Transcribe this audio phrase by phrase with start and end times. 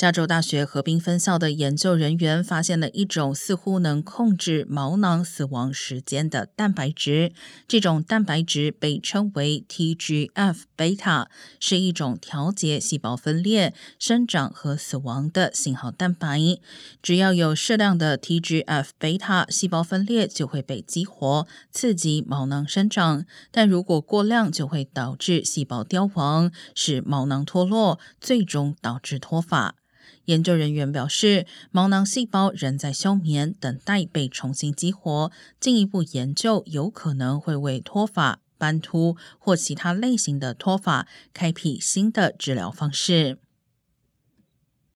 [0.00, 7.34] 加州大学河滨分校的研究人员发现了一种似乎能控制毛囊死亡时间的蛋白质，
[7.68, 11.28] 这种蛋白质被称为 TGF 贝塔，
[11.58, 16.40] 是一种调节细胞分裂、生长和死亡的信号蛋白。
[17.02, 29.74] 只要有适量的 TGF 贝塔，细胞分裂就会被激活，刺激毛囊生长；但如果过量，就会导致细胞凋亡，使毛囊脱落，最终导致脱发。
[30.26, 35.30] 研究人员表示，毛囊细胞仍在休眠，等待被重新激活。
[35.58, 43.38] 进一步研究有可能会为脱发、斑秃或其他类型的脱发开辟新的治疗方式。